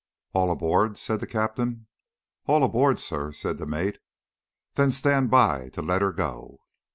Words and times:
"All 0.33 0.49
aboard?" 0.49 0.97
said 0.97 1.19
the 1.19 1.27
captain. 1.27 1.85
"All 2.47 2.63
aboard, 2.63 2.99
sir!" 2.99 3.31
said 3.33 3.59
the 3.59 3.67
mate. 3.67 3.99
"Then 4.73 4.89
stand 4.89 5.29
by 5.29 5.69
to 5.73 5.83
let 5.83 6.01
her 6.01 6.11
go." 6.11 6.61